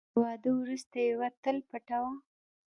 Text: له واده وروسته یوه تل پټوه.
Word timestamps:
له 0.11 0.17
واده 0.23 0.49
وروسته 0.61 0.95
یوه 1.09 1.29
تل 1.43 1.57
پټوه. 1.69 2.13